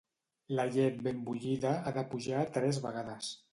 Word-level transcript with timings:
La 0.59 0.63
llet 0.75 0.97
ben 1.09 1.19
bullida 1.27 1.75
ha 1.91 1.95
de 1.99 2.07
pujar 2.15 2.43
tres 2.59 2.83
vegades. 2.89 3.33